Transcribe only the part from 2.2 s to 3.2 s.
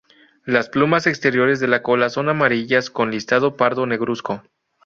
amarillas con